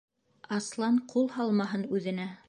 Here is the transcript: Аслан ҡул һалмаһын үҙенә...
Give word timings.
Аслан 0.55 0.97
ҡул 1.13 1.29
һалмаһын 1.37 1.85
үҙенә... 1.99 2.27